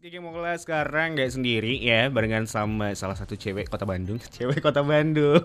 Kiki 0.00 0.16
Mokola 0.16 0.56
sekarang 0.56 1.12
nggak 1.12 1.28
sendiri 1.30 1.76
ya 1.76 2.08
barengan 2.08 2.48
sama 2.48 2.96
salah 2.96 3.12
satu 3.12 3.36
cewek 3.36 3.68
kota 3.68 3.84
Bandung 3.84 4.16
cewek 4.34 4.56
kota 4.58 4.80
Bandung 4.80 5.44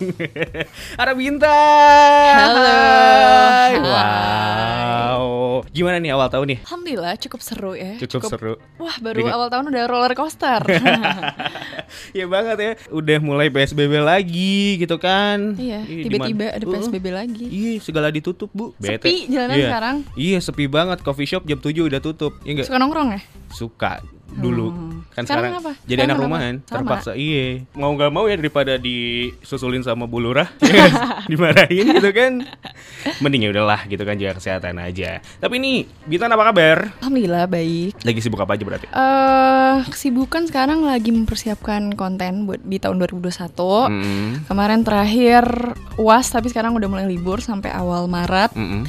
ada 1.02 1.12
Bintang 1.12 2.40
Halo. 2.40 2.64
Hai. 2.64 3.74
Wow 3.78 5.24
gimana 5.68 6.00
nih 6.00 6.16
awal 6.16 6.32
tahun 6.32 6.56
nih 6.56 6.60
Alhamdulillah 6.64 7.14
cukup 7.20 7.40
seru 7.44 7.76
ya. 7.76 8.00
cukup, 8.00 8.32
seru 8.32 8.54
Wah 8.80 8.96
baru 8.98 9.18
Dengan- 9.20 9.36
awal 9.36 9.48
tahun 9.52 9.66
udah 9.68 9.84
roller 9.86 10.14
coaster. 10.16 10.62
ya 12.18 12.26
banget 12.26 12.56
ya 12.58 12.72
udah 12.96 13.18
mulai 13.20 13.52
PSBB 13.52 14.00
lagi 14.00 14.80
gitu 14.80 14.96
kan 14.96 15.60
iya. 15.60 15.84
Tiba-tiba 15.84 16.56
ada 16.56 16.64
Uh, 16.64 16.72
PSBB 16.72 17.06
lagi. 17.12 17.44
Iya 17.46 17.84
segala 17.84 18.08
ditutup 18.08 18.48
bu 18.50 18.72
Bete. 18.78 19.04
Sepi 19.04 19.28
jalanan 19.28 19.52
Iya. 19.54 19.68
sekarang. 19.68 19.96
Iya 20.16 20.38
sepi 20.40 20.66
banget 20.66 21.04
coffee 21.04 21.28
shop 21.28 21.44
jam 21.44 21.60
7 21.60 21.76
udah 21.82 22.00
tutup 22.00 22.40
Iya 22.42 22.52
nggak 22.56 22.68
Suka 22.72 22.80
nongkrong 22.80 23.10
ya? 23.12 23.22
suka 23.52 23.92
dulu 24.36 24.68
Hmm. 24.68 25.08
kan 25.10 25.24
Sekarang 25.24 25.48
sekarang, 25.48 25.54
apa? 25.58 25.72
jadi 25.80 25.96
Sekarang 25.96 26.04
anak 26.04 26.16
kenapa? 26.18 26.26
rumahan 26.28 26.56
Sama? 26.60 26.74
terpaksa 26.76 27.12
iya 27.14 27.46
mau 27.72 27.90
nggak 27.90 28.12
mau 28.12 28.26
ya 28.26 28.36
daripada 28.36 28.74
disusulin 28.76 29.80
sama 29.80 30.04
Bu 30.04 30.20
Lurah 30.20 30.52
dimarahin 31.32 31.88
gitu 31.94 32.12
kan 32.12 32.44
mending 33.20 33.42
ya 33.42 33.50
udahlah 33.50 33.86
gitu 33.86 34.02
kan 34.02 34.16
jaga 34.16 34.36
kesehatan 34.36 34.76
aja 34.78 35.24
tapi 35.38 35.56
nih 35.56 35.88
Bitan 36.06 36.28
apa 36.30 36.44
kabar 36.46 36.92
Alhamdulillah 37.00 37.48
baik. 37.48 37.96
lagi 38.02 38.20
sibuk 38.20 38.38
apa 38.38 38.54
aja 38.54 38.64
berarti 38.64 38.88
eh 38.88 39.78
kesibukan 39.88 40.46
sekarang 40.46 40.84
lagi 40.84 41.10
mempersiapkan 41.10 41.96
konten 41.96 42.44
buat 42.44 42.60
di 42.60 42.76
tahun 42.76 43.00
2021. 43.00 43.32
Mm-mm. 43.88 44.28
Kemarin 44.46 44.82
terakhir 44.82 45.44
UAS 45.96 46.28
tapi 46.30 46.48
sekarang 46.48 46.74
udah 46.74 46.86
mulai 46.86 47.06
libur 47.06 47.40
sampai 47.40 47.70
awal 47.70 48.06
Maret. 48.06 48.52
Mm-mm. 48.52 48.84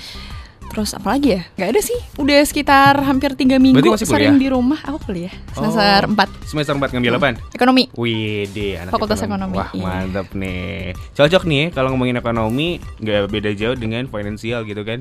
Terus 0.76 0.92
apa 0.92 1.16
lagi 1.16 1.32
ya? 1.32 1.42
Gak 1.56 1.68
ada 1.72 1.80
sih. 1.80 1.96
Udah 2.20 2.36
sekitar 2.44 3.00
hampir 3.00 3.32
tiga 3.32 3.56
minggu 3.56 3.80
Berarti 3.80 3.96
masih 3.96 4.08
sering 4.12 4.36
kuliah? 4.36 4.42
di 4.44 4.48
rumah. 4.52 4.76
Aku 4.84 4.98
kuliah 5.00 5.32
semester 5.56 6.04
Oh. 6.04 6.12
4 6.12 6.28
semester 6.44 6.72
4 6.76 6.92
ngambil 6.92 7.16
apaan? 7.16 7.36
ekonomi. 7.48 7.88
Wih 7.96 8.44
deh 8.52 8.76
anak 8.76 8.92
Fakultas 8.92 9.24
ekonomi, 9.24 9.56
Wah 9.56 9.72
iya. 9.72 9.80
mantap 9.80 10.28
nih 10.36 10.92
Cocok 11.16 11.42
nih 11.42 11.64
kalau 11.72 11.88
ngomongin 11.90 12.20
ekonomi 12.20 12.68
nggak 13.00 13.32
beda 13.32 13.50
jauh 13.56 13.72
dengan 13.72 14.04
finansial 14.04 14.62
gitu 14.62 14.84
kan 14.84 15.00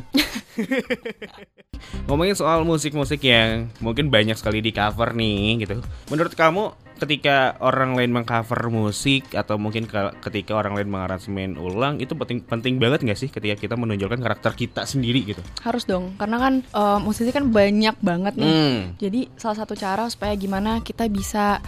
Ngomongin 2.07 2.33
soal 2.33 2.63
musik-musik 2.63 3.19
yang 3.21 3.67
mungkin 3.77 4.07
banyak 4.07 4.39
sekali 4.39 4.63
di 4.63 4.71
cover 4.71 5.11
nih 5.11 5.59
gitu 5.59 5.83
Menurut 6.07 6.31
kamu 6.31 6.71
ketika 6.95 7.59
orang 7.59 7.93
lain 7.93 8.11
mengcover 8.15 8.71
musik 8.71 9.27
Atau 9.35 9.59
mungkin 9.59 9.83
ke- 9.85 10.15
ketika 10.23 10.55
orang 10.55 10.79
lain 10.79 10.87
mengaransemen 10.87 11.59
ulang 11.59 11.99
Itu 11.99 12.15
penting 12.15 12.43
penting 12.47 12.79
banget 12.79 13.03
nggak 13.03 13.19
sih 13.19 13.27
ketika 13.27 13.59
kita 13.59 13.75
menonjolkan 13.75 14.23
karakter 14.23 14.55
kita 14.55 14.87
sendiri 14.87 15.27
gitu 15.27 15.41
Harus 15.61 15.83
dong, 15.83 16.15
karena 16.15 16.37
kan 16.39 16.53
eh, 16.63 16.99
musisi 17.03 17.31
kan 17.35 17.51
banyak 17.51 17.95
banget 17.99 18.33
nih. 18.39 18.47
Hmm. 18.51 18.79
Jadi 18.97 19.27
salah 19.35 19.57
satu 19.59 19.73
cara 19.75 20.07
supaya 20.07 20.33
gimana 20.37 20.79
kita 20.81 21.07
bisa 21.11 21.59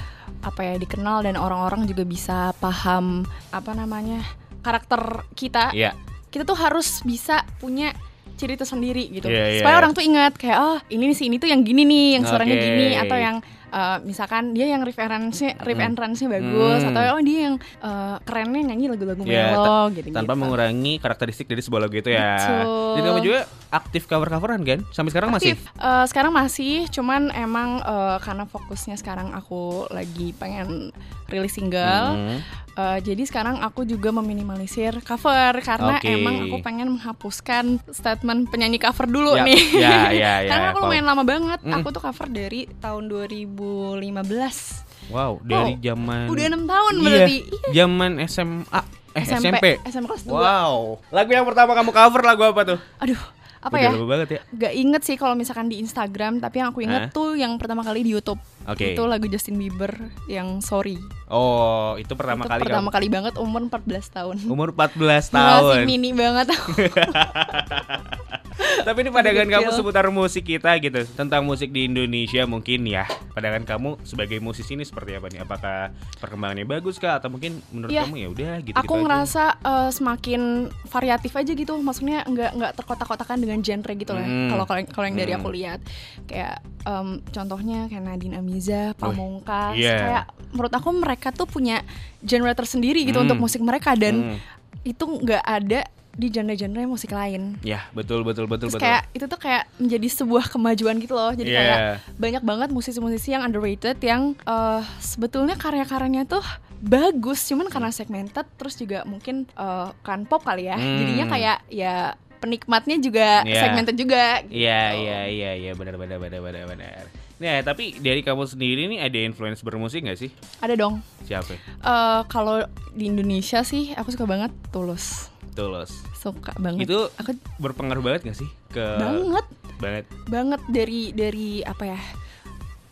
apa 0.44 0.62
ya 0.62 0.76
dikenal 0.78 1.26
dan 1.26 1.36
orang-orang 1.36 1.88
juga 1.90 2.04
bisa 2.06 2.52
paham 2.62 3.26
apa 3.52 3.72
namanya 3.74 4.22
karakter 4.62 5.24
kita. 5.34 5.72
Iya 5.74 5.96
Kita 6.28 6.44
tuh 6.44 6.60
harus 6.60 7.02
bisa 7.08 7.48
punya 7.58 7.96
ciri 8.38 8.54
tersendiri 8.54 9.10
gitu. 9.10 9.28
Iya, 9.28 9.58
iya, 9.58 9.60
supaya 9.64 9.76
iya. 9.76 9.82
orang 9.82 9.92
tuh 9.98 10.04
ingat 10.06 10.34
kayak 10.38 10.58
oh 10.62 10.78
ini 10.94 11.10
sih 11.18 11.26
ini 11.26 11.42
tuh 11.42 11.50
yang 11.50 11.66
gini 11.66 11.84
nih, 11.84 12.22
yang 12.22 12.24
suaranya 12.28 12.56
Oke. 12.56 12.66
gini 12.70 12.88
atau 12.94 13.18
yang 13.18 13.36
eh, 13.70 13.98
misalkan 14.02 14.52
dia 14.52 14.68
yang 14.68 14.82
referensinya 14.82 15.60
riff 15.62 15.78
and 15.78 15.94
run-nya 15.94 16.28
bagus 16.30 16.80
Hmm. 16.80 16.90
atau 16.90 17.02
oh 17.14 17.22
dia 17.22 17.40
yang 17.46 17.56
eh, 17.60 18.16
kerennya 18.22 18.62
nyanyi 18.66 18.86
lagu-lagu 18.88 19.22
Iya, 19.22 19.46
melo 19.52 19.82
gitu. 19.92 20.08
tanpa 20.10 20.34
mengurangi 20.34 20.94
karakteristik 20.98 21.46
dari 21.46 21.60
sebuah 21.60 21.82
lagu 21.84 21.96
itu 21.96 22.10
ya. 22.10 22.36
Betul. 22.38 22.94
Dan 22.94 23.02
kamu 23.04 23.20
juga 23.22 23.40
aktif 23.70 24.08
cover-coveran 24.08 24.64
kan? 24.64 24.80
Sampai 24.90 25.12
sekarang 25.12 25.30
masih? 25.32 25.54
aktif. 25.54 25.60
Eh, 25.76 26.06
sekarang 26.08 26.32
masih, 26.32 26.74
cuman 26.88 27.30
emang 27.32 27.80
eh, 27.80 28.18
karena 28.24 28.48
fokusnya 28.48 28.96
sekarang 28.96 29.32
aku 29.32 29.86
lagi 29.92 30.32
pengen 30.36 30.92
rilis 31.28 31.56
single. 31.56 32.08
Hmm. 32.16 32.40
eh, 32.78 33.00
jadi 33.02 33.24
sekarang 33.26 33.60
aku 33.60 33.84
juga 33.84 34.14
meminimalisir 34.14 35.02
cover 35.02 35.60
karena 35.60 36.00
Oke. 36.00 36.08
emang 36.08 36.48
aku 36.48 36.58
pengen 36.62 36.94
menghapuskan 36.94 37.82
statement 37.90 38.48
penyanyi 38.48 38.78
cover 38.78 39.10
dulu 39.10 39.36
Ya, 39.36 39.44
nih. 39.44 39.62
ya, 39.76 39.98
ya, 40.14 40.34
ya, 40.46 40.50
karena 40.50 40.66
aku 40.72 40.80
lumayan 40.86 41.06
lama 41.06 41.24
banget. 41.28 41.60
Mm. 41.66 41.74
Aku 41.82 41.90
tuh 41.92 42.02
cover 42.02 42.28
dari 42.30 42.70
tahun 42.80 43.10
2015. 43.10 44.88
Wow, 45.08 45.40
dari 45.40 45.80
zaman 45.80 46.28
Udah 46.28 46.44
enam 46.52 46.68
tahun 46.68 46.94
Iya, 47.00 47.04
berarti. 47.04 47.38
Zaman 47.72 48.12
SMA 48.28 48.82
eh 49.18 49.26
SMP. 49.26 49.66
SMP 49.82 50.06
kelas 50.14 50.24
2. 50.30 50.30
Wow. 50.30 51.02
Lagu 51.10 51.30
yang 51.34 51.42
pertama 51.42 51.74
kamu 51.74 51.90
cover 51.90 52.22
lagu 52.22 52.42
apa 52.46 52.62
tuh? 52.62 52.80
Aduh, 53.02 53.18
apa 53.58 53.74
Udah 53.74 53.84
ya? 53.84 53.90
lama 53.94 54.06
banget 54.06 54.28
ya. 54.30 54.40
Gak 54.54 54.74
inget 54.74 55.02
sih 55.02 55.16
kalau 55.16 55.34
misalkan 55.34 55.68
di 55.68 55.82
Instagram, 55.82 56.38
tapi 56.38 56.62
yang 56.62 56.70
aku 56.70 56.86
inget 56.86 57.10
Hah? 57.10 57.14
tuh 57.14 57.34
yang 57.34 57.58
pertama 57.58 57.82
kali 57.82 58.06
di 58.06 58.14
YouTube. 58.14 58.38
Oke. 58.64 58.94
Itu 58.94 59.08
lagu 59.08 59.26
Justin 59.26 59.58
Bieber 59.58 59.92
yang 60.28 60.62
Sorry. 60.62 61.00
Oh, 61.28 61.98
itu 61.98 62.14
pertama 62.14 62.46
itu 62.46 62.52
kali 62.52 62.62
pertama 62.64 62.90
kamu. 62.90 62.96
kali 62.96 63.08
banget 63.10 63.34
umur 63.40 63.62
14 63.66 64.16
tahun. 64.16 64.36
Umur 64.46 64.70
14 64.72 65.32
Masih 65.32 65.32
tahun. 65.34 65.76
mini 65.84 66.12
banget. 66.14 66.48
Tapi 68.58 68.98
ini 69.02 69.10
pandangan 69.10 69.48
kamu 69.48 69.70
seputar 69.72 70.06
musik 70.10 70.44
kita 70.44 70.72
gitu 70.78 71.06
Tentang 71.14 71.42
musik 71.42 71.70
di 71.70 71.86
Indonesia 71.86 72.44
mungkin 72.44 72.84
ya 72.84 73.06
Pandangan 73.32 73.64
kamu 73.64 74.02
sebagai 74.02 74.42
musisi 74.42 74.74
ini 74.74 74.82
seperti 74.82 75.14
apa 75.14 75.30
nih? 75.30 75.46
Apakah 75.46 75.94
perkembangannya 76.18 76.66
bagus 76.66 76.98
kah? 76.98 77.22
Atau 77.22 77.30
mungkin 77.30 77.62
menurut 77.70 77.94
Iya. 77.94 78.10
kamu 78.10 78.16
ya 78.18 78.28
udah 78.34 78.54
gitu, 78.66 78.74
aku 78.74 78.94
ngerasa 78.98 79.44
eh, 79.62 79.90
semakin 79.94 80.42
variatif 80.90 81.38
aja 81.38 81.52
gitu. 81.54 81.78
Maksudnya 81.78 82.26
nggak 82.26 82.52
nggak 82.58 82.72
terkotak-kotakan 82.74 83.38
dengan 83.38 83.62
genre 83.62 83.94
gitu 83.94 84.18
lah. 84.18 84.26
Hmm. 84.26 84.50
Kalau 84.50 84.66
kalau 84.66 84.82
kalau 84.90 85.06
yang 85.06 85.18
dari 85.22 85.32
Hmm. 85.38 85.40
aku 85.40 85.50
lihat 85.54 85.80
kayak 86.26 86.56
em, 86.82 87.08
contohnya 87.30 87.86
kayak 87.86 88.04
Nadine 88.04 88.36
Amiza, 88.38 88.98
Pamungkas, 88.98 89.78
iya. 89.78 89.96
kayak 90.02 90.24
menurut 90.50 90.74
aku 90.74 90.90
mereka 90.98 91.30
tuh 91.30 91.46
punya 91.46 91.86
genre 92.26 92.58
tersendiri 92.58 93.06
gitu 93.06 93.22
Hmm. 93.22 93.30
untuk 93.30 93.38
musik 93.38 93.62
mereka 93.62 93.94
dan 93.94 94.34
Hmm. 94.34 94.38
itu 94.82 95.06
nggak 95.06 95.44
ada 95.46 95.86
di 96.18 96.28
genre-genre 96.28 96.82
musik 96.84 97.14
lain. 97.14 97.62
Ya 97.62 97.86
betul 97.94 98.26
betul 98.26 98.50
betul 98.50 98.68
Terus 98.68 98.76
betul 98.76 98.84
kayak 98.84 99.04
itu 99.14 99.26
tuh 99.26 99.38
kayak 99.38 99.64
menjadi 99.78 100.08
sebuah 100.12 100.50
kemajuan 100.50 100.98
gitu 100.98 101.14
loh. 101.14 101.30
Jadi 101.32 101.48
Iya. 101.48 101.62
kayak 101.62 101.80
banyak 102.18 102.44
banget 102.44 102.70
musisi-musisi 102.74 103.32
yang 103.32 103.46
underrated 103.46 104.02
yang 104.02 104.34
eh, 104.42 104.82
sebetulnya 104.98 105.54
karya-karyanya 105.56 106.26
tuh 106.26 106.42
bagus, 106.78 107.46
cuman 107.46 107.70
karena 107.70 107.90
segmented 107.90 108.46
terus 108.58 108.76
juga 108.76 109.06
mungkin 109.06 109.46
eh, 109.48 109.90
kan 110.02 110.26
pop 110.26 110.42
kali 110.42 110.66
ya. 110.66 110.76
Hmm. 110.76 110.98
Jadinya 111.00 111.26
kayak 111.28 111.58
ya 111.70 111.96
penikmatnya 112.38 112.98
juga 112.98 113.42
Iya. 113.44 113.62
segmented 113.64 113.96
juga. 113.96 114.42
gitu. 114.42 114.58
Iya 114.58 114.82
iya 114.94 115.20
iya 115.28 115.52
iya 115.56 115.72
benar 115.74 115.98
benar 115.98 116.18
benar 116.18 116.42
benar 116.42 116.66
benar. 116.66 117.06
Nah 117.38 117.62
tapi 117.62 117.94
dari 117.94 118.22
kamu 118.22 118.46
sendiri 118.48 118.90
nih 118.90 119.00
ada 119.00 119.18
influence 119.22 119.62
bermusik 119.62 120.02
gak 120.02 120.18
sih? 120.18 120.34
Ada 120.58 120.74
dong. 120.74 121.06
Siapa? 121.22 121.54
Eh, 121.54 122.22
kalau 122.26 122.66
di 122.92 123.06
Indonesia 123.06 123.62
sih 123.62 123.94
aku 123.94 124.10
suka 124.10 124.26
banget 124.26 124.50
Tulus. 124.70 125.30
Tulus. 125.58 125.92
Suka 126.14 126.54
banget. 126.62 126.86
Itu 126.86 127.10
aku 127.18 127.34
berpengaruh 127.58 128.06
banget 128.06 128.30
gak 128.30 128.38
sih 128.38 128.50
ke 128.70 128.86
banget 129.02 129.46
banget? 129.78 130.06
banget 130.30 130.62
dari 130.70 131.02
dari 131.14 131.62
apa 131.66 131.84
ya 131.86 132.00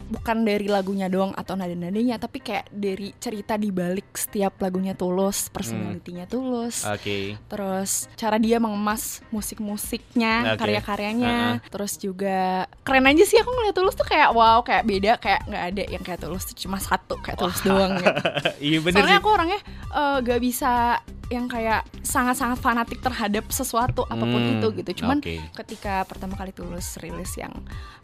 bukan 0.06 0.46
dari 0.46 0.70
lagunya 0.70 1.10
doang 1.10 1.34
atau 1.34 1.58
nada-nadanya 1.58 2.22
tapi 2.22 2.38
kayak 2.38 2.70
dari 2.70 3.10
cerita 3.18 3.58
di 3.58 3.74
balik 3.74 4.14
setiap 4.14 4.62
lagunya 4.62 4.94
tulus 4.94 5.50
personalitinya 5.50 6.30
tulus 6.30 6.86
Oke. 6.86 7.34
terus 7.50 8.06
cara 8.14 8.38
dia 8.38 8.62
mengemas 8.62 9.26
musik-musiknya 9.34 10.54
Oke. 10.54 10.62
karya-karyanya 10.62 11.66
terus 11.74 11.98
juga 11.98 12.70
keren 12.86 13.10
aja 13.10 13.26
sih 13.26 13.42
aku 13.42 13.50
ngeliat 13.50 13.76
tulus 13.76 13.98
tuh 13.98 14.06
kayak 14.06 14.30
wow 14.30 14.62
kayak 14.62 14.86
beda 14.86 15.18
kayak 15.18 15.42
nggak 15.50 15.64
ada 15.74 15.84
yang 15.90 16.04
kayak 16.06 16.22
tulus 16.22 16.46
tuh 16.46 16.58
cuma 16.58 16.78
satu 16.78 17.18
kayak 17.26 17.42
tulus 17.42 17.60
doang 17.66 17.98
gitu. 17.98 18.22
iya 18.70 18.78
bener 18.86 19.02
soalnya 19.02 19.18
sih. 19.18 19.22
aku 19.26 19.30
orangnya 19.34 19.60
eh, 19.90 20.18
gak 20.22 20.40
bisa 20.42 21.02
yang 21.28 21.46
kayak 21.46 21.82
sangat-sangat 22.00 22.56
fanatik 22.56 23.00
terhadap 23.00 23.50
sesuatu 23.50 24.06
apa 24.06 24.22
pun 24.22 24.38
Hmm, 24.38 24.54
itu 24.56 24.68
gitu 24.76 25.02
cuman 25.02 25.18
oke. 25.20 25.36
ketika 25.56 26.04
pertama 26.04 26.34
kali 26.34 26.50
tulus 26.50 26.98
rilis 26.98 27.34
yang 27.34 27.50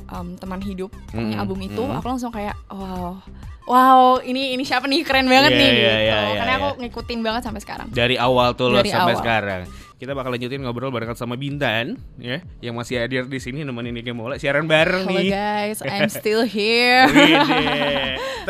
um, 0.08 0.34
teman 0.36 0.58
hidup 0.60 0.90
punya 1.08 1.36
Mm, 1.36 1.42
album 1.42 1.60
itu 1.62 1.78
mm. 1.80 1.96
aku 1.96 2.08
langsung 2.08 2.30
kayak 2.30 2.58
wow 2.68 3.22
wow 3.64 4.02
ini 4.20 4.52
ini 4.52 4.62
siapa 4.62 4.86
nih 4.86 5.02
keren 5.02 5.26
banget 5.26 5.52
Iya, 5.52 5.60
nih 5.60 5.70
iya, 5.70 5.76
gitu 5.76 5.86
iya, 6.02 6.18
iya, 6.24 6.36
karena 6.36 6.54
aku 6.56 6.68
iya. 6.68 6.80
ngikutin 6.82 7.20
banget 7.22 7.42
sampai 7.44 7.62
sekarang 7.62 7.88
Dari 7.90 8.16
awal 8.16 8.50
tulus 8.52 8.80
Dari 8.80 8.90
sampai 8.90 9.14
awal. 9.14 9.22
sekarang. 9.22 9.62
Kita 10.02 10.18
bakal 10.18 10.34
lanjutin 10.34 10.66
ngobrol 10.66 10.90
barengan 10.90 11.14
sama 11.14 11.38
Bintan 11.38 11.94
ya, 12.18 12.42
yang 12.58 12.74
masih 12.74 13.06
hadir 13.06 13.30
di 13.30 13.38
sini 13.38 13.62
nemenin 13.62 13.94
Niki 13.94 14.10
Mola. 14.10 14.42
Siaran 14.42 14.66
bareng 14.66 15.06
hello 15.06 15.22
nih. 15.22 15.30
guys. 15.30 15.78
I'm 15.94 16.10
still 16.10 16.42
here. 16.42 17.06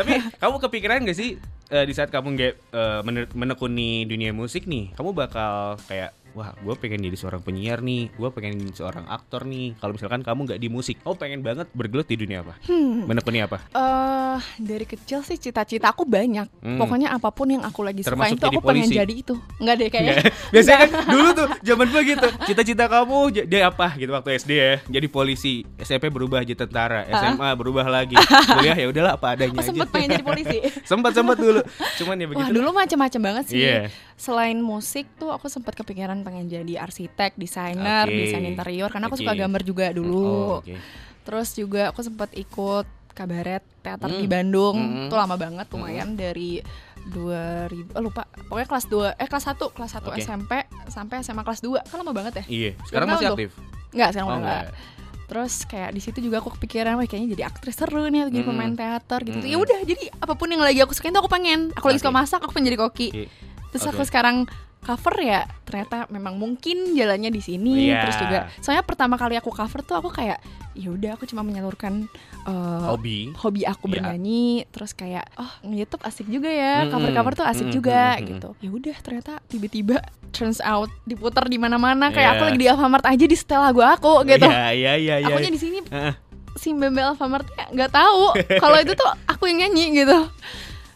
Tapi 0.00 0.32
kamu 0.40 0.56
kepikiran 0.64 1.04
gak 1.04 1.12
sih 1.12 1.36
eh, 1.68 1.84
di 1.84 1.92
saat 1.92 2.08
kamu 2.08 2.40
nggak 2.40 2.54
eh, 2.72 3.00
mener- 3.04 3.32
menekuni 3.36 4.08
dunia 4.08 4.32
musik 4.32 4.64
nih, 4.64 4.96
kamu 4.96 5.12
bakal 5.12 5.76
kayak 5.92 6.16
wah 6.32 6.52
gue 6.54 6.74
pengen 6.76 7.02
jadi 7.02 7.16
seorang 7.16 7.40
penyiar 7.40 7.78
nih, 7.78 8.08
gue 8.10 8.28
pengen 8.30 8.56
jadi 8.58 8.74
seorang 8.74 9.04
aktor 9.06 9.44
nih. 9.44 9.76
Kalau 9.76 9.92
misalkan 9.92 10.20
kamu 10.20 10.40
nggak 10.46 10.60
di 10.60 10.68
musik, 10.68 10.96
kamu 11.00 11.14
pengen 11.14 11.40
banget 11.40 11.66
bergelut 11.72 12.04
di 12.04 12.16
dunia 12.16 12.40
apa? 12.40 12.56
Hmm. 12.64 13.04
Menekuni 13.04 13.40
apa? 13.40 13.58
Eh 13.70 14.38
dari 14.58 14.84
kecil 14.84 15.20
sih 15.20 15.36
cita-cita 15.36 15.88
aku 15.88 16.02
banyak. 16.02 16.48
Hmm. 16.58 16.76
Pokoknya 16.76 17.12
apa 17.12 17.28
pun 17.28 17.48
yang 17.48 17.62
aku 17.62 17.80
lagi 17.82 18.00
Termasuk 18.00 18.32
sukain 18.32 18.36
tuh 18.36 18.48
jadi 18.48 18.56
aku 18.56 18.60
pengen 18.62 18.84
polisi. 18.84 18.96
jadi 18.96 19.14
itu. 19.14 19.34
Enggak 19.58 19.74
deh 19.76 19.88
kayaknya. 19.88 20.14
Biasanya 20.52 20.78
kan 20.78 20.90
dulu 21.06 21.28
tuh 21.32 21.46
zaman 21.60 21.86
gue 21.88 22.02
gitu. 22.06 22.28
Cita-cita 22.46 22.84
kamu 22.86 23.18
jadi 23.44 23.56
apa 23.62 23.86
gitu 23.94 24.10
waktu 24.10 24.30
SD 24.38 24.50
ya? 24.52 24.74
Jadi 24.90 25.06
polisi, 25.06 25.54
SMP 25.76 26.08
berubah 26.08 26.40
jadi 26.40 26.56
tentara, 26.58 27.04
SMA 27.06 27.48
berubah 27.54 27.84
lagi. 27.84 28.16
Kuliah 28.56 28.74
ya 28.74 28.86
udahlah 28.88 29.12
apa 29.14 29.36
adanya 29.36 29.52
Oh, 29.52 29.60
aja. 29.60 29.68
sempet 29.68 29.88
pengen 29.90 30.08
jadi 30.16 30.24
polisi. 30.24 30.58
sempat 30.90 31.12
sempat 31.12 31.36
dulu. 31.36 31.60
Cuman 32.00 32.16
ya 32.16 32.26
begitu. 32.26 32.40
Wah 32.42 32.50
dulu 32.50 32.68
macam-macam 32.72 33.20
banget 33.22 33.44
sih. 33.52 33.60
Iya. 33.60 33.92
Selain 34.16 34.56
musik 34.56 35.04
tuh 35.18 35.28
aku 35.28 35.50
sempat 35.50 35.74
kepikiran 35.74 36.21
pengen 36.22 36.46
jadi 36.46 36.74
arsitek, 36.78 37.34
desainer, 37.34 38.06
Oke. 38.06 38.16
desain 38.18 38.42
interior 38.42 38.88
karena 38.88 39.06
aku 39.06 39.16
suka 39.16 39.32
Oke. 39.32 39.40
gambar 39.40 39.62
juga 39.62 39.86
dulu. 39.90 40.22
Oh, 40.22 40.52
oke. 40.58 40.74
Terus 41.22 41.48
juga 41.52 41.90
aku 41.90 42.00
sempat 42.00 42.30
ikut 42.32 42.86
kabaret 43.12 43.60
teater 43.80 44.08
Hmm. 44.08 44.18
di 44.18 44.26
Bandung. 44.26 44.76
Hmm. 44.76 45.06
Tuh 45.06 45.16
lama 45.16 45.36
banget 45.36 45.66
lumayan 45.68 46.14
dari 46.14 46.58
2000 47.06 47.92
oh 47.92 48.02
lupa. 48.02 48.22
Pokoknya 48.46 48.66
kelas 48.66 48.86
2 48.86 49.14
eh 49.14 49.26
kelas 49.26 49.44
1, 49.48 49.70
kelas 49.70 49.90
1 49.92 50.08
Oke. 50.08 50.18
SMP 50.18 50.52
sampai 50.88 51.14
SMA 51.20 51.42
kelas 51.42 51.60
2. 51.60 51.82
Kan 51.82 51.96
lama 51.98 52.12
banget 52.12 52.32
ya? 52.40 52.44
Iya, 52.46 52.70
sekarang 52.84 53.06
Belum 53.06 53.18
masih 53.18 53.28
aktif. 53.30 53.50
Enggak, 53.92 54.08
sekarang 54.10 54.28
Oh, 54.28 54.36
enggak. 54.36 54.62
enggak. 54.64 54.74
Terus 55.22 55.54
kayak 55.64 55.90
di 55.90 56.00
situ 56.00 56.18
juga 56.20 56.36
aku 56.38 56.52
kepikiran 56.52 56.92
wah 56.94 57.04
kayaknya 57.04 57.28
jadi 57.32 57.44
aktris 57.48 57.72
seru 57.74 58.04
nih 58.04 58.26
atau 58.26 58.32
jadi 58.32 58.44
Mm. 58.44 58.50
pemain 58.50 58.72
teater 58.74 59.20
gitu. 59.22 59.38
Mm. 59.40 59.48
Ya 59.48 59.56
udah, 59.56 59.78
jadi 59.82 60.04
apa 60.14 60.34
pun 60.34 60.48
yang 60.48 60.60
lagi 60.60 60.78
aku 60.78 60.92
sukain 60.92 61.10
tuh 61.10 61.20
aku 61.20 61.30
pengen. 61.30 61.72
Aku 61.72 61.88
lagi 61.88 61.98
suka 61.98 62.12
masak, 62.12 62.40
aku 62.40 62.52
pengen 62.52 62.68
jadi 62.68 62.78
koki. 62.78 63.08
Oke. 63.08 63.24
Terus 63.70 63.82
Oke. 63.82 63.90
aku 63.90 64.02
sekarang 64.04 64.36
cover 64.82 65.14
ya 65.16 65.46
ternyata 65.62 66.10
memang 66.10 66.34
mungkin 66.34 66.92
jalannya 66.92 67.30
di 67.30 67.38
sini. 67.38 67.86
Iya. 67.86 68.02
Terus 68.02 68.16
juga 68.18 68.38
soalnya 68.58 68.82
pertama 68.82 69.14
kali 69.14 69.34
aku 69.34 69.48
cover 69.48 69.80
tuh 69.80 69.96
aku 69.96 70.10
kayak 70.10 70.42
ya 70.72 70.88
udah 70.88 71.14
aku 71.14 71.24
cuma 71.24 71.40
menyalurkan 71.40 72.08
uh, 72.42 72.88
Hobi. 72.88 73.28
hobi 73.36 73.62
aku 73.62 73.86
Iya. 73.86 73.92
bernyanyi 73.92 74.64
terus 74.72 74.90
kayak 74.90 75.28
oh 75.36 75.52
nge-youtube 75.62 76.00
asik 76.00 76.26
juga 76.26 76.48
ya 76.48 76.88
cover-cover 76.88 77.32
tuh 77.34 77.44
asik 77.44 77.68
Mm-mm, 77.68 77.76
juga 77.76 78.16
mm-mm. 78.16 78.28
gitu 78.32 78.48
ya 78.58 78.70
udah 78.72 78.96
ternyata 78.98 79.32
tiba-tiba 79.46 80.00
turns 80.32 80.64
out 80.64 80.88
diputar 81.04 81.44
di 81.44 81.60
mana-mana 81.60 82.08
kayak 82.08 82.24
Iya. 82.24 82.32
aku 82.32 82.42
lagi 82.42 82.58
di 82.58 82.66
Alfamart 82.66 83.04
aja 83.04 83.20
di 83.22 83.36
setel 83.36 83.60
lagu 83.60 83.84
aku 83.84 84.24
gitu 84.24 84.48
Iya, 84.48 84.72
iya, 84.72 84.92
iya, 84.96 85.14
iya. 85.20 85.28
akunya 85.28 85.52
di 85.52 85.60
sini 85.60 85.78
Heeh. 85.84 86.14
si 86.56 86.72
Mbembe 86.72 87.04
Alfamart 87.04 87.44
nggak 87.68 87.92
tahu 87.92 88.32
kalau 88.56 88.76
itu 88.80 88.96
tuh 88.96 89.12
aku 89.28 89.44
yang 89.46 89.68
nyanyi 89.68 89.92
gitu 90.02 90.18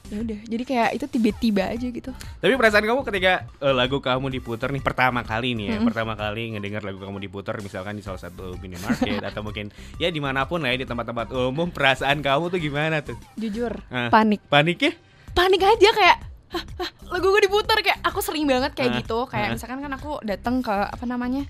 ya 0.07 0.19
udah 0.19 0.39
jadi 0.45 0.63
kayak 0.63 0.91
itu 0.95 1.07
tiba-tiba 1.09 1.65
aja 1.67 1.83
gitu 1.85 2.11
Tapi 2.15 2.53
perasaan 2.55 2.83
kamu 2.83 3.03
ketika 3.05 3.33
eh, 3.59 3.71
lagu 3.71 3.99
kamu 3.99 4.31
diputar 4.31 4.69
nih 4.69 4.79
pertama 4.79 5.21
kali 5.21 5.53
nih 5.53 5.67
ya, 5.67 5.75
Mm-mm. 5.77 5.87
pertama 5.87 6.15
kali 6.15 6.55
ngedengar 6.55 6.81
lagu 6.81 6.99
kamu 6.99 7.19
diputar 7.21 7.59
misalkan 7.59 7.95
di 7.95 8.03
salah 8.03 8.19
satu 8.19 8.55
minimarket 8.57 9.19
atau 9.21 9.43
mungkin 9.43 9.69
ya 9.97 10.09
di 10.09 10.19
mana 10.19 10.45
pun 10.45 10.61
lah 10.61 10.71
ya 10.71 10.79
di 10.79 10.87
tempat-tempat 10.87 11.27
umum, 11.33 11.69
perasaan 11.69 12.21
kamu 12.21 12.45
tuh 12.49 12.61
gimana 12.61 13.01
tuh? 13.01 13.19
jujur 13.35 13.75
Ah. 13.89 14.07
panik 14.09 14.47
Panik 14.47 14.79
ya? 14.81 14.93
panik 15.33 15.61
aja 15.61 15.91
kayak 15.93 16.19
"Hah, 16.47 16.63
hah, 16.79 16.91
lagu 17.11 17.27
gue 17.27 17.43
diputar 17.43 17.75
kayak 17.77 17.99
aku 18.01 18.21
sering 18.21 18.47
banget 18.47 18.71
kayak 18.73 18.91
Ah, 18.91 18.97
gitu 19.01 19.19
kayak 19.27 19.49
ah. 19.49 19.53
misalkan 19.53 19.79
kan 19.81 19.93
aku 19.93 20.23
datang 20.23 20.63
ke 20.63 20.71
apa 20.71 21.05
namanya 21.05 21.43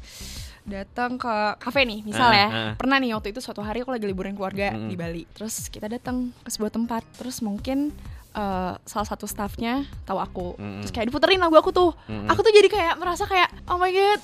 datang 0.64 1.14
ke 1.14 1.30
kafe 1.56 1.84
nih 1.84 2.02
misal 2.02 2.32
ya 2.32 2.48
ah. 2.48 2.72
pernah 2.74 2.96
nih 2.96 3.12
waktu 3.12 3.30
itu 3.30 3.38
suatu 3.38 3.60
hari 3.60 3.80
aku 3.80 3.92
lagi 3.92 4.02
liburan 4.02 4.32
keluarga 4.32 4.72
Mm-mm. 4.72 4.88
di 4.88 4.96
Bali 4.96 5.22
terus 5.30 5.68
kita 5.68 5.86
datang 5.86 6.34
ke 6.36 6.48
sebuah 6.48 6.72
tempat 6.72 7.06
terus 7.14 7.38
mungkin 7.38 7.94
eh, 8.36 8.72
salah 8.84 9.06
satu 9.08 9.24
staffnya 9.24 9.88
tahu 10.04 10.20
aku 10.20 10.48
Mm-mm. 10.60 10.84
terus 10.84 10.92
kayak 10.92 11.08
diputerin 11.08 11.40
lagu 11.40 11.56
aku 11.56 11.72
tuh 11.72 11.90
Mm-mm. 12.06 12.28
aku 12.28 12.44
tuh 12.44 12.52
jadi 12.52 12.68
kayak 12.68 12.94
merasa 13.00 13.24
kayak 13.24 13.48
oh 13.66 13.80
my 13.80 13.90
god 13.90 14.20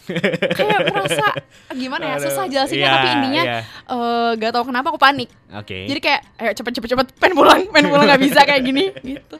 kayak 0.52 0.78
merasa 0.92 1.26
gimana 1.72 2.04
ya 2.12 2.16
susah 2.20 2.44
jelasinnya 2.46 2.86
iya, 2.86 2.94
tapi 2.94 3.08
intinya 3.16 3.42
iya. 3.42 3.58
eh, 3.64 4.30
gak 4.36 4.52
tahu 4.52 4.64
kenapa 4.68 4.92
aku 4.92 5.00
panik 5.00 5.32
Oke. 5.56 5.88
jadi 5.88 6.00
kayak 6.00 6.20
ayo 6.38 6.50
cepet 6.52 6.72
cepet 6.76 6.88
cepet 6.92 7.06
pengen 7.16 7.34
pulang 7.40 7.60
pengen 7.72 7.88
pulang 7.88 8.06
nggak 8.06 8.22
bisa 8.22 8.40
kayak 8.44 8.62
gini 8.62 8.92
gitu 9.00 9.36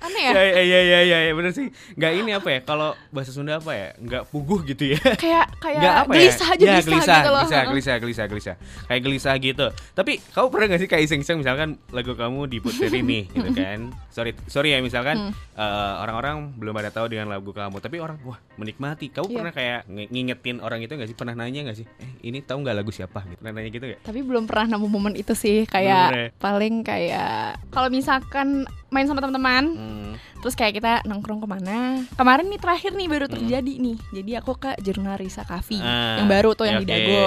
aneh 0.00 0.22
ya 0.22 0.32
ya 0.32 0.62
ya 0.62 0.80
ya 0.80 1.00
ya, 1.02 1.18
ya, 1.22 1.32
bener 1.32 1.52
sih. 1.52 1.66
Nggak 1.92 2.12
ini 2.14 2.30
apa 2.32 2.48
ya? 2.48 2.60
Kalau 2.62 2.90
bahasa 3.08 3.30
Sunda 3.30 3.56
apa 3.56 3.70
ya? 3.70 3.88
Nggak 3.96 4.22
puguh 4.26 4.64
gitu 4.64 4.84
ya. 4.88 5.00
kayak 5.14 5.46
kayak 5.56 5.78
Nggak 5.78 5.94
apa 5.98 6.12
gelisah 6.12 6.48
ya? 6.48 6.52
aja 6.52 6.60
ya, 6.60 6.72
gelisah, 6.72 6.84
gelisah, 6.86 7.18
gitu 7.18 7.30
loh 7.30 7.40
gelisah, 7.40 7.62
gelisah, 7.66 7.96
gelisah, 7.98 8.26
gelisah. 8.26 8.54
Kayak 8.86 9.02
gelisah 9.02 9.34
gitu. 9.36 9.66
Tapi 9.92 10.12
kamu 10.30 10.46
pernah 10.48 10.66
gak 10.66 10.80
sih 10.80 10.88
kayak 10.88 11.02
iseng-iseng 11.04 11.38
misalkan 11.38 11.68
lagu 11.90 12.12
kamu 12.12 12.40
diputerin 12.48 13.04
nih 13.04 13.24
gitu 13.34 13.50
kan? 13.52 13.80
Sorry, 14.08 14.30
sorry 14.46 14.68
ya 14.70 14.80
misalkan 14.80 15.12
Hmm. 15.20 15.34
eh, 15.54 15.94
orang-orang 16.00 16.54
belum 16.54 16.74
ada 16.74 16.88
tahu 16.88 17.06
dengan 17.06 17.28
lagu 17.28 17.50
kamu, 17.50 17.76
tapi 17.78 17.98
orang 17.98 18.16
wah 18.22 18.40
menikmati. 18.56 19.08
Kamu 19.08 19.26
Iya. 19.26 19.36
pernah 19.36 19.52
kayak 19.52 19.80
nge- 19.86 20.08
ngingetin 20.08 20.56
orang 20.58 20.80
itu 20.80 20.92
gak 20.92 21.06
sih? 21.06 21.14
Pernah 21.14 21.34
nanya 21.34 21.60
gak 21.64 21.76
sih? 21.76 21.86
Eh 21.98 22.10
ini 22.24 22.40
tahu 22.40 22.60
nggak 22.60 22.76
lagu 22.76 22.90
siapa? 22.90 23.22
Gitu. 23.22 23.38
Pernah 23.38 23.52
nanya 23.52 23.70
gitu 23.70 23.84
gak? 23.86 24.00
tapi 24.00 24.20
belum 24.20 24.44
pernah 24.44 24.66
nemu 24.70 24.86
momen 24.86 25.14
itu 25.14 25.32
sih 25.32 25.62
ya? 25.62 25.70
kayak 25.70 26.08
paling 26.36 26.80
kayak 26.80 27.60
kalau 27.68 27.88
misalkan 27.88 28.64
main 28.90 29.06
sama 29.06 29.18
teman-teman 29.18 29.64
Hmm. 29.70 30.12
terus 30.38 30.52
kayak 30.52 30.74
kita 30.74 30.92
nongkrong 31.04 31.38
ke 31.38 31.46
mana 31.46 31.78
kemarin 32.10 32.46
nih 32.46 32.58
terakhir 32.58 32.92
nih 32.92 33.06
baru 33.06 33.24
Hmm. 33.24 33.34
terjadi 33.36 33.72
nih 33.76 33.96
jadi 34.12 34.30
aku 34.38 34.52
ke 34.56 34.74
Jurnal 34.78 35.14
Risa 35.14 35.42
Cafe 35.42 35.76
Ah, 35.76 36.18
yang 36.18 36.26
baru 36.26 36.52
tuh 36.52 36.64
yang 36.64 36.76
oke. 36.76 36.82
di 36.82 36.88
Dago 36.88 37.22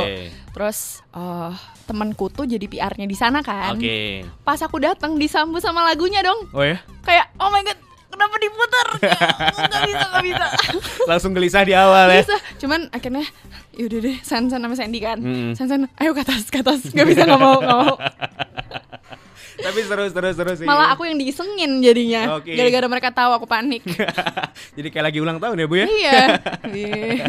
terus 0.52 0.78
eh 1.10 1.54
temanku 1.84 2.28
tuh 2.28 2.44
jadi 2.44 2.64
PR-nya 2.64 3.04
di 3.04 3.14
sana 3.14 3.40
kan 3.40 3.74
Oke. 3.74 4.24
pas 4.42 4.58
aku 4.58 4.78
datang 4.78 5.16
disambut 5.16 5.60
sama 5.60 5.84
lagunya 5.84 6.20
dong 6.20 6.48
Oh 6.50 6.62
ya? 6.62 6.80
kayak 7.02 7.32
oh 7.38 7.48
my 7.48 7.62
god 7.62 7.80
kenapa 8.08 8.36
diputar 8.38 8.88
nggak 9.64 9.82
bisa 9.84 10.06
nggak 10.06 10.26
bisa 10.26 10.46
Langsung 11.10 11.32
gelisah 11.32 11.64
di 11.64 11.74
awal 11.74 12.08
ya. 12.10 12.22
bisa 12.22 12.38
cuman 12.58 12.88
akhirnya 12.90 13.26
yaudah 13.74 14.00
deh 14.00 14.18
San 14.22 14.48
San 14.48 14.60
sama 14.60 14.74
Sandy 14.74 15.00
kan 15.00 15.18
Mm-mm. 15.18 15.54
San 15.54 15.66
San 15.66 15.90
ayo 15.94 16.12
ke 16.12 16.22
atas 16.22 16.46
ke 16.46 16.60
atas 16.60 16.88
nggak 16.88 17.08
bisa 17.08 17.24
nggak 17.24 17.38
mau 17.38 17.58
nggak 17.58 17.78
mau 17.80 17.96
Tapi 19.56 19.80
seru 19.82 20.06
seru 20.08 20.30
seru 20.30 20.52
sih. 20.56 20.66
malah 20.66 20.92
aku 20.92 21.04
yang 21.04 21.16
diisengin 21.16 21.78
jadinya 21.80 22.36
Oke. 22.36 22.54
gara-gara 22.54 22.88
mereka 22.88 23.10
tahu 23.10 23.32
aku 23.34 23.46
panik 23.46 23.86
Jadi 24.78 24.88
kayak 24.90 25.06
lagi 25.08 25.20
ulang 25.20 25.38
tahun 25.38 25.56
ya 25.56 25.68
Bu 25.68 25.76
ya? 25.76 25.86
iya 25.86 26.22
Iya. 26.74 27.26